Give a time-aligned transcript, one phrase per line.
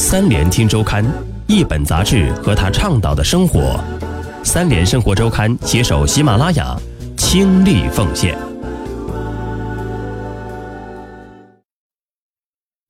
[0.00, 1.04] 三联听周刊，
[1.48, 3.82] 一本杂志和他倡导的生活。
[4.44, 6.78] 三联生活周刊携手喜马拉雅，
[7.16, 8.38] 倾力奉献。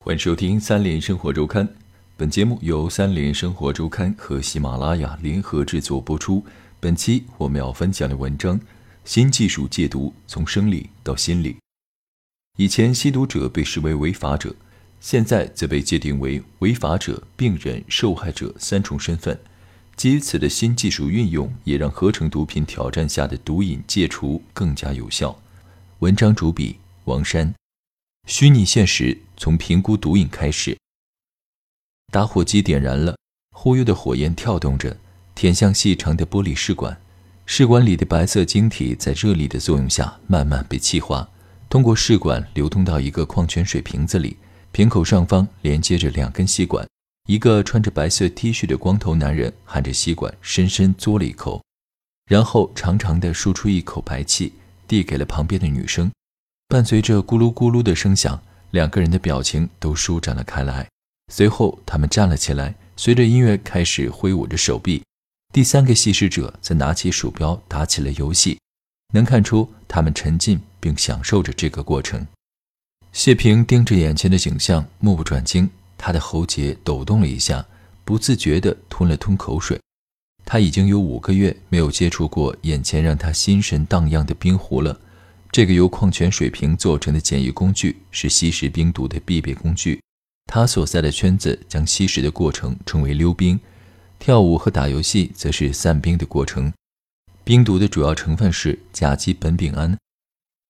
[0.04, 1.66] 欢迎收听三联生活周刊。
[2.14, 6.44] 本节目由三联生活周刊和喜马拉雅联合制作播出。
[6.78, 8.60] 本期我们要分享的文章：
[9.06, 11.56] 新技术戒毒从生理到心理。
[12.58, 14.54] 以前吸毒者被视为违法者，
[15.00, 19.38] 现在则被界定为违法者、病人、受害者三重身份。
[19.96, 25.40] 基于此的新技术运用，也让合成毒品挑战下的毒瘾戒除更加有效。
[26.00, 27.52] 文章主笔王山。
[28.28, 30.76] 虚拟现实从评估毒瘾开始。
[32.12, 33.16] 打火机点燃了，
[33.52, 34.96] 忽悠的火焰跳动着，
[35.34, 37.00] 舔向细长的玻璃试管。
[37.46, 41.28] 试管里的白色晶体在热力的作用下慢慢被气化，
[41.70, 44.36] 通过试管流通到一个矿泉水瓶子里。
[44.72, 46.86] 瓶口上方连接着两根吸管。
[47.26, 51.62] 一个穿着白色 T 恤的光头男人含着吸管，深深嘬了一口，
[52.26, 54.54] 然后长长的输出一口白气，
[54.86, 56.10] 递给了旁边的女生。
[56.68, 60.88] 伴随着咕噜咕噜的声响，两个人的表情都舒展了开来。
[61.30, 65.02] 随后，他们站了起来，随着音乐开始挥舞着手臂。
[65.52, 68.58] 第三个吸食者则拿起鼠标打起了游戏，
[69.12, 72.26] 能看出他们沉浸并享受着这个过程。
[73.12, 77.66] 谢平盯着眼前的景象，目不转睛，他的喉结抖动了一下，
[78.04, 79.78] 不自觉地吞了吞口水。
[80.44, 84.98] 他已经有五个月没有接触过眼前让他心神荡漾的冰壶了。
[85.50, 90.00] 这个由矿泉水瓶做成的简易工具是吸食冰毒的必备工具。
[90.46, 93.58] 他所在的圈子将吸食的过程称为溜冰，
[94.18, 96.72] 跳舞和打游戏则是散冰的过程。
[97.44, 99.96] 冰毒的主要成分是甲基苯丙胺，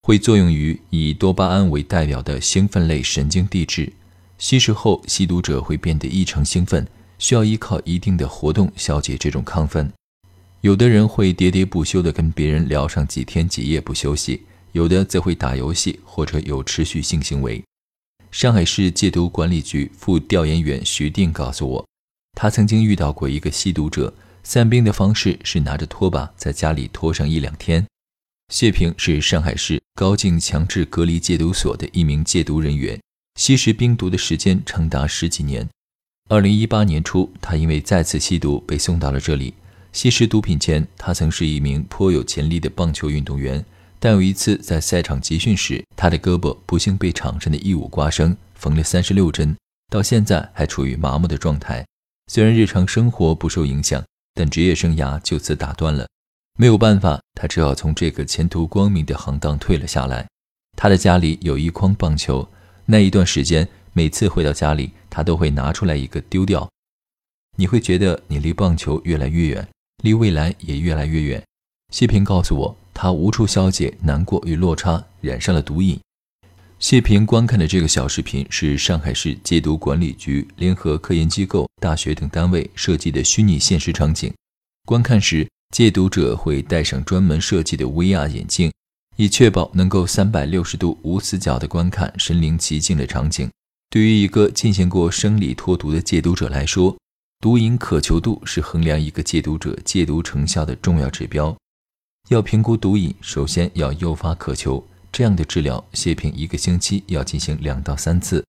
[0.09, 3.93] 会作用于以多巴胺为代表的兴奋类神经递质。
[4.39, 9.93] 吸食后，吸毒者会变得异常兴奋，需要依靠一定的活动消解这种亢奋。
[10.63, 17.63] 有的人会喋喋不休地跟别人聊上几天几夜不休息，有的则会打游戏或者有持续性行为。
[18.31, 21.87] 上海市戒毒管理局副调研员徐定告诉我，
[22.33, 27.85] 他曾经遇到过一个吸毒者，散兵的方式是拿着拖把在家里拖上一两天。
[28.49, 32.99] 谢平是上海市高静强制隔离戒毒所的一名戒毒人员，
[33.39, 35.69] 吸食冰毒的时间长达十几年。
[36.31, 39.53] 二零一八年初，他因为再次吸毒被送到了这里。
[39.93, 43.63] 吸食毒品前，他曾是一名颇有潜力的棒球运动员。
[44.01, 49.55] 但有一次在赛场集训时，他的胳膊不幸被场上的异物刮伤，缝了三十六针，
[49.93, 51.85] 到现在还处于麻木的状态。
[52.33, 54.03] 虽然日常生活不受影响，
[54.35, 56.07] 但职业生涯就此打断了。
[56.61, 60.27] 没有办法，他只好从这个前途光明的行当退了下来。
[60.77, 62.49] 他的家里有一筐棒球，
[62.85, 66.69] 那一段时间，每次回到家里，他都会拿出来一个丢掉。
[67.57, 69.69] 你会觉得你离棒球越来越远，
[70.03, 71.41] 离未来也越来越远。
[71.95, 72.77] 谢平告诉我。
[72.93, 75.97] 他无处消解难过与落差，染上了毒瘾。
[76.81, 84.35] 谢平观看的这个小视频是上海市戒毒管理局联合科研机构、大学等单位设计的虚拟现实场景。
[84.85, 88.73] 观看时，戒毒者会戴上专门设计的 VR 眼镜，
[89.17, 93.49] 以确保能够三百六十度无死角地观看身临其境的场景。
[93.91, 96.97] 对于一个进行过生理脱毒的戒毒者来说，
[97.41, 101.57] 毒瘾渴求度是衡量一个戒毒者戒毒成效的重要指标。
[102.29, 104.85] 要评估毒瘾，首先要诱发渴求。
[105.11, 108.45] 这样的治疗，谢平一个星期要进行两到三次。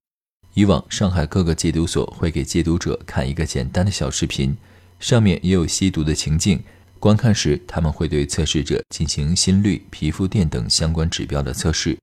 [0.54, 4.58] 以往上海各个戒毒所会给戒毒者看一个简单的小视频，
[5.00, 6.62] 上面也有吸毒的情境。
[7.00, 11.98] 观看时，他们会对测试者进行心率、皮肤电等相关指标的测试。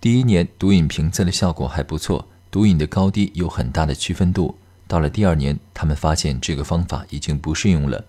[0.00, 4.56] 第一年毒瘾评测的效果还不错，毒瘾的高低有很大的区分度。
[4.88, 8.04] 到了第二年，他们发现这个方法已经不适用了。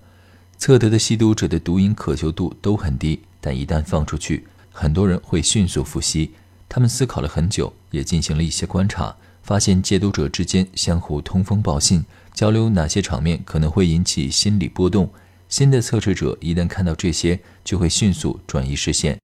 [0.57, 6.31] 测得的吸毒者的毒瘾渴求度都很低，但一旦放出去，很多人会迅速复吸。
[6.67, 12.03] 他们思考了很久，也进行了一些观察，发现戒毒者之间相互通风报信，
[12.33, 15.07] 交流哪些场面可能会引起心理波动。
[15.53, 19.19] 新的测试者一旦看到这些，就会迅速转移视线。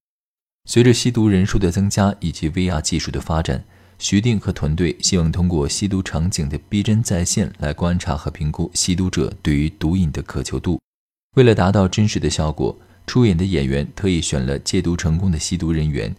[0.70, 3.66] 随着吸毒人数的增加以及 VR 技术的发展，
[3.98, 10.80] 徐定和团队希望通过吸毒场景的逼真再现来观察和评估吸毒者对于毒瘾的渴求度。
[11.36, 12.78] 为了达到真实的效果，
[13.08, 16.16] 出演的演员特意选了戒毒成功的吸毒人员。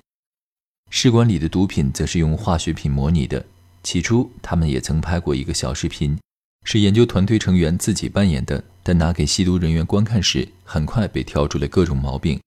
[0.90, 3.46] 试管里的毒品则是用化学品模拟的。
[3.84, 6.18] 起初，他们也曾拍过一个小视频，
[6.64, 12.38] 是研究团队成员自己扮演的，但拿给吸毒人员观看时，很快被挑出了各种毛病。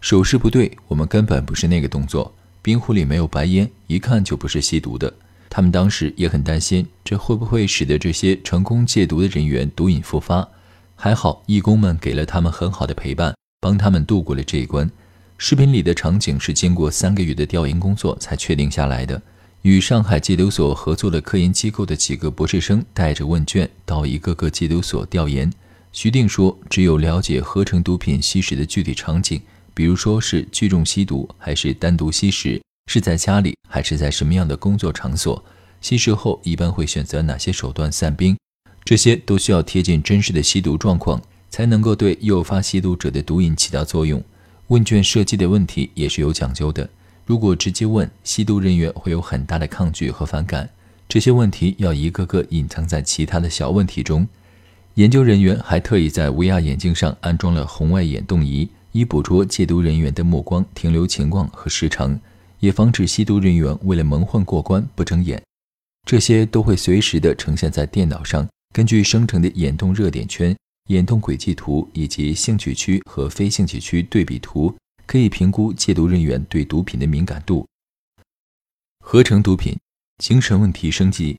[0.00, 2.34] 手势不对，我们根本不是那个动作。
[2.62, 5.12] 冰壶里没有白烟，一看就不是吸毒的。
[5.48, 10.48] 他们当时也很担心，这会不会使得这些成功戒毒的人员毒瘾复发？
[10.96, 14.90] 还好，义工们给了他们很好的陪伴，帮他们度过了这一关。
[15.38, 19.20] 视频里的场景是经过三个月的调研工作才确定下来的。
[19.62, 25.52] 与上海戒毒所合作的科研机构的几个博士生带着问卷到一个个戒毒所调研。
[25.92, 29.42] 徐定说：“只有了解合成毒品吸食的具体场景，
[29.74, 35.44] 比如说是聚众吸毒还是单独吸食，是在家里还是在什么样的工作场所，
[35.82, 38.38] 吸食后一般会选择哪些手段散兵，
[38.84, 41.20] 这些都需要贴近真实的吸毒状况，
[41.50, 44.22] 才能够对诱发吸毒者的毒瘾起到作用。
[44.68, 46.88] 问卷设计的问题也是有讲究的，
[47.26, 50.68] 如果直接问，吸毒人员会有很大的抗拒和反感，
[51.08, 54.26] 这些问题要一个个隐藏在其他的小问题中。”
[54.94, 62.18] 研究人员还特意在 VR 眼镜上安装了红外眼动仪，以捕捉戒毒人员的目光停留情况和时长，
[62.58, 65.40] 也防止吸毒人员为了蒙混过关不睁眼。
[66.06, 70.54] 这些都会随时的呈现在电脑上，根据生成的眼动热点圈、
[70.88, 74.74] 眼动轨迹图以及兴趣区和非兴趣区对比图，
[75.10, 77.66] 可以评估戒毒人员对毒品的敏感度。
[79.00, 79.76] 合成毒品，
[80.18, 81.36] 精神问题升级。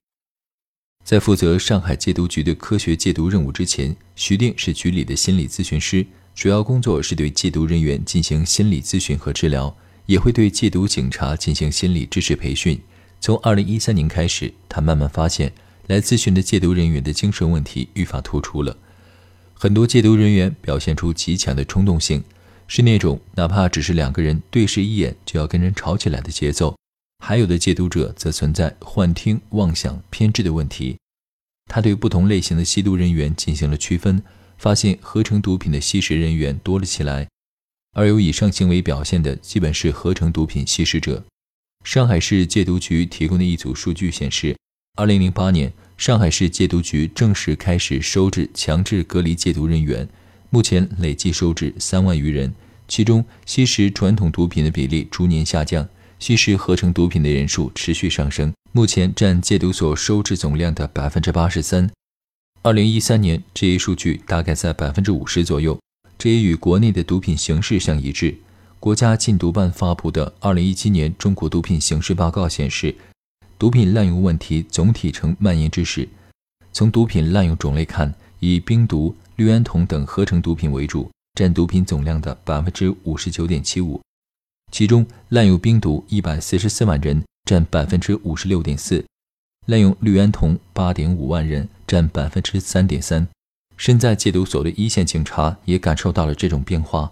[1.05, 9.73] 在负责上海戒毒局的科学戒毒任务之前，徐定是局里的心理咨询师，主要工作是对戒毒人员进行心理咨询和治疗，
[10.05, 12.77] 也会对戒毒警察进行心理知识培训。
[13.21, 15.53] 从2013年开始，他慢慢发现，
[15.87, 18.75] 来咨询的戒毒人员的精神问题愈发突出了。
[19.53, 22.21] 很多戒毒人员表现出极强的冲动性，
[22.73, 26.73] 是那种哪怕只是两个人对视一眼就要跟人吵起来的节奏。
[27.21, 30.95] 还有的戒毒者则存在幻听、妄想、偏执的问题。
[31.69, 34.23] 他对不同类型的吸毒人员进行了区分，
[34.57, 37.27] 发现合成毒品的吸食人员多了起来，
[37.91, 41.25] 而有以上行为表现的，基本是合成毒品吸食者。
[41.83, 44.55] 上海市戒毒局提供的一组数据显示
[44.95, 50.07] ，2008年，上海市戒毒局正式开始收治强制隔离戒毒人员，
[50.53, 52.53] 目前累计收治三万余人，
[52.85, 55.87] 其中吸食传统毒品的比例逐年下降。
[56.19, 61.89] 吸食合成毒品的人数持续上升，目前占戒毒所收治总量的百分之八十三。
[62.61, 65.79] 二零一三年这一数据大概在百分之五十左右，
[66.19, 68.35] 这也与国内的毒品形势相一致。
[68.79, 72.93] 国家禁毒办发布的《二零一七年中国毒品形势报告》显示，
[73.57, 76.09] 毒品滥用问题总体呈蔓延之势。
[76.73, 83.99] 从毒品滥用种类看，以冰毒、氯胺酮等合成毒品为主，占毒品总量的百分之五十九点七五。
[84.71, 89.03] 其中滥用冰毒一百四十四万人，占百分之五十六点四；
[89.65, 93.27] 滥用氯胺酮八点五万人，占百分之三点三。
[93.77, 97.11] 身在戒毒所的一线警察也感受到了这种变化。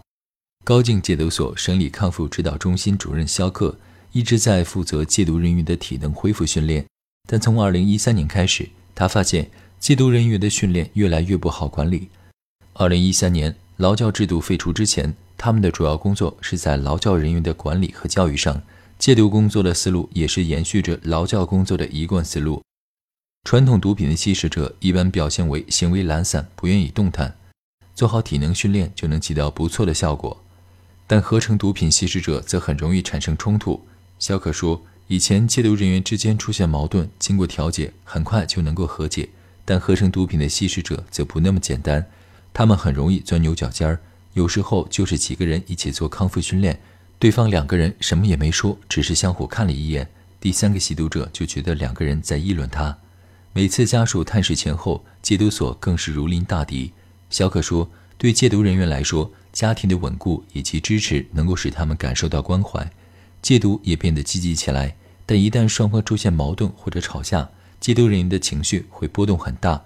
[0.64, 3.76] 高静戒毒所生理康复指导中心主任肖克
[4.12, 6.86] 一直在负责戒毒人员的体能恢复训练，
[7.28, 9.50] 但从二零一三年开始，他发现
[9.80, 12.10] 戒毒人员的训练越来越不好管理。
[12.74, 15.16] 二零一三年劳教制度废除之前。
[15.42, 18.62] 他们的主要工作是在劳教人员的管理和教育上，
[18.98, 22.62] 戒毒工作的思路也是延续着劳教工作的一贯思路。
[23.46, 27.34] 传统毒品的吸食者一般表现为行为懒散，不愿意动弹，
[27.96, 30.44] 做好体能训练就能起到不错的效果。
[31.08, 33.88] 但合成毒品吸食者则很容易产生冲突。
[34.20, 39.30] 肖可说，以前戒毒人员之间出现矛盾，经过调解很快就能够和解，
[39.64, 42.06] 但合成毒品的吸食者则不那么简单，
[42.54, 44.00] 他们很容易钻牛角尖儿。
[44.34, 46.80] 有时候就是几个人一起做康复训练，
[47.18, 50.08] 对方两个人什么也没说，只是相互看了一眼，
[50.40, 52.98] 第三个吸毒者就觉得两个人在议论他。
[53.52, 56.94] 每次家属探视前后，戒毒所更是如临大敌。
[57.30, 62.90] 小可说，对戒毒人员来说，家庭的稳固以及支持能够使他们感受到关怀，
[63.42, 64.96] 戒毒也变得积极起来。
[65.26, 69.84] 但一旦双方出现矛盾或者吵架，戒毒人员的情绪会波动很大。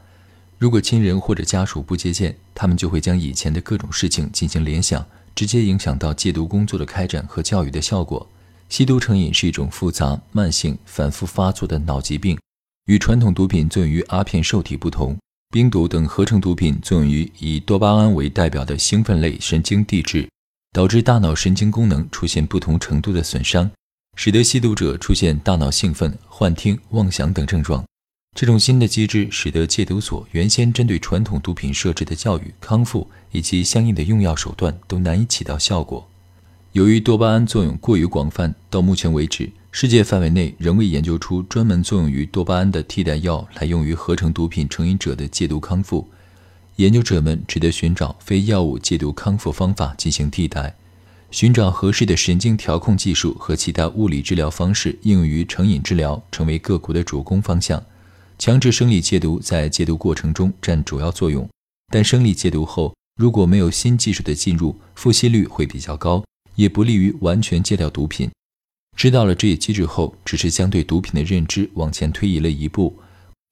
[0.58, 5.06] 如果亲人或者家属不接见，他们就会将以前的各种事情进行联想，
[5.36, 8.28] 直接影响到戒毒工作的开展和教育的效果。
[8.70, 12.40] 吸毒成瘾是一种复杂、慢性、反复发作的脑疾病，
[12.86, 15.18] 与传统毒品作用于阿片受体不同。
[15.52, 20.28] 冰毒等合成毒品作用于以多巴胺为代表的兴奋类神经递质，
[20.72, 23.70] 导致大脑神经功能出现不同程度的损伤，
[24.16, 27.86] 使得吸毒者出现大脑兴奋、幻听、妄想等症状。
[28.36, 36.08] 这种新的机制使得戒毒所原先针对传统毒品设置的教育、康复以及相应的用药手段都难以起到效果。
[36.72, 46.08] 由于多巴胺作用过于广泛，到目前为止，世界范围内仍未研究出专门作用于多巴胺的替代药来用于合成毒品成瘾者的戒毒康复。
[46.78, 50.76] 研究者们只得寻找非药物戒毒康复方法进行替代。
[51.30, 57.84] 寻找合适的神经调控技术和其他物理治疗方式应用于成瘾治疗，成为各国的主攻方向。
[58.38, 61.48] 强制生理戒毒在戒毒过程中占主要作用，
[61.92, 66.24] 但生理戒毒后如果没有新技术的进入，复吸率会比较高，
[66.56, 68.30] 也不利于完全戒掉毒品。
[68.98, 72.96] 知道了这一机制后，只是将对毒品的认知往前推移了一步。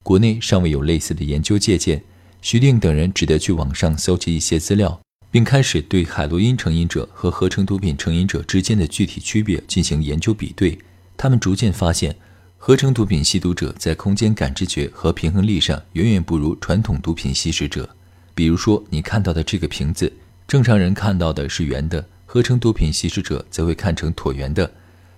[0.04, 2.02] 国内尚未有类似的研究借鉴，
[2.40, 10.78] 徐定等人只得去网上搜集一些资料，并开始对海洛因成瘾者和合成毒品成瘾者之间的具体区别进行研究比对。
[11.16, 12.16] 他们逐渐发现，
[12.64, 17.88] 合成毒品吸毒者在空间感知觉和平衡力上远远不如传统毒品吸食者。
[18.36, 20.12] 比如说，你看到的这个瓶子，
[20.46, 24.70] 正常人看到的是圆的，合成毒品吸食者则会看成椭圆的。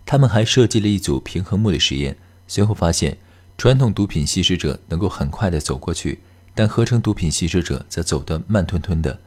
[0.06, 2.16] 他们还设计了一组平衡木的实验，
[2.48, 3.18] 随后发现，
[3.58, 6.20] 传统毒品吸食者能够很快地走过去，
[6.54, 9.20] 但合成毒品吸食者则走得慢吞吞的，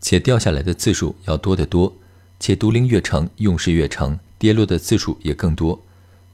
[0.00, 1.96] 且掉下来的次数要多得多，
[2.40, 5.80] 且毒龄越长，用时越长，跌落的次数也更多。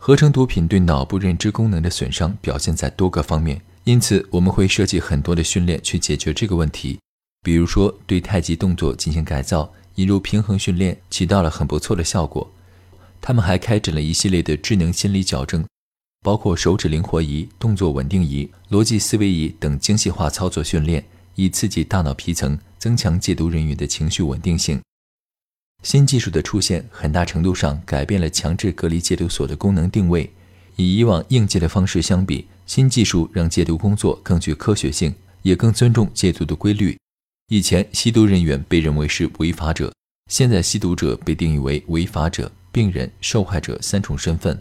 [0.07, 7.01] 合成毒品对脑部认知功能的损伤表现在多个方面，因此我们会设计很多的训练去解决这个问题，
[7.43, 12.49] 比如说对太极动作进行改造，引入平衡训练，起到了很不错的效果。
[13.21, 15.67] 他们还开展了一系列的智能心理矫正，
[16.23, 24.81] 包括手指灵活仪、动作稳定仪、逻辑思维仪等精细化操作训练，以刺激大脑皮层，增强戒毒人员的情绪稳定性。
[25.83, 30.31] 新技术的出现，很大程度上改变了强制隔离戒毒所的功能定位。
[30.77, 36.99] 与以往应戒的方式相比，新技术让戒毒工作更具科学性，也更尊重戒毒的规律。
[37.49, 39.93] 以前，吸毒人员被认为是违法者，
[40.31, 42.51] 现在吸毒者被定义为违法者。
[42.73, 44.61] 病人、受害者三重身份，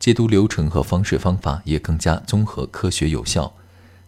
[0.00, 3.50] 戒毒流程和方式方法也更加综合、科学、有效。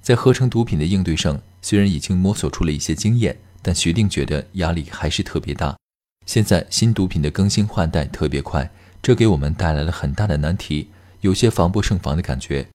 [0.03, 5.75] 在合成毒品的应对上，虽然已经摸索出了一些经验，但徐定觉得压力还是特别大。
[6.29, 8.71] 现在新毒品的更新换代特别快，
[9.01, 10.89] 这给我们带来了很大的难题，
[11.23, 12.67] 有些防不胜防的感觉。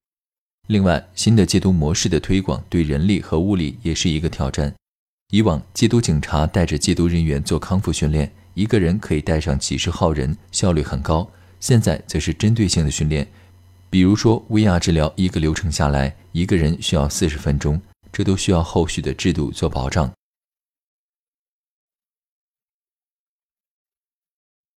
[0.66, 4.74] 另外，新的戒毒模式的推广对人力和物力也是一个挑战。
[5.30, 8.28] 以往戒毒警察带着戒毒人员做康复训练。
[8.54, 11.30] 一个人可以带上几十号人，效率很高。
[11.60, 13.24] 现在则是针对性的训练，
[13.88, 17.80] 比如说 VR 治疗，一个流程下来，一个人需要四十分钟，
[18.12, 20.12] 这都需要后续的制度做保障。